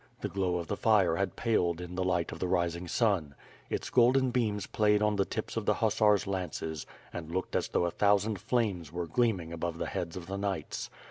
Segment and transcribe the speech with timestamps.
[0.21, 3.35] The glow of the fire had paled in the light of the rising sun.
[3.69, 7.85] Its golden beams played on the tips of the hussars' lances and looked as though
[7.85, 10.89] a thousand flames were gleaming above the heads of the knights.